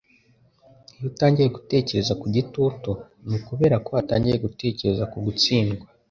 Iyo 0.95 1.05
utangiye 1.11 1.47
gutekereza 1.57 2.13
ku 2.21 2.25
gitutu, 2.35 2.89
ni 3.27 3.35
ukubera 3.39 3.75
ko 3.83 3.89
watangiye 3.95 4.37
gutekereza 4.45 5.03
ku 5.11 5.17
gutsindwa.” 5.25 5.85